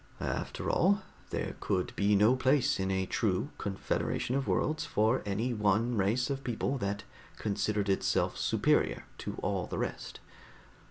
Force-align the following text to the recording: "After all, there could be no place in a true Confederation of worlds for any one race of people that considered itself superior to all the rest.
"After 0.19 0.67
all, 0.67 1.03
there 1.29 1.55
could 1.59 1.95
be 1.95 2.15
no 2.15 2.35
place 2.35 2.79
in 2.79 2.89
a 2.89 3.05
true 3.05 3.49
Confederation 3.59 4.35
of 4.35 4.47
worlds 4.47 4.83
for 4.83 5.21
any 5.27 5.53
one 5.53 5.95
race 5.95 6.31
of 6.31 6.43
people 6.43 6.79
that 6.79 7.03
considered 7.37 7.87
itself 7.87 8.35
superior 8.35 9.03
to 9.19 9.35
all 9.43 9.67
the 9.67 9.77
rest. 9.77 10.19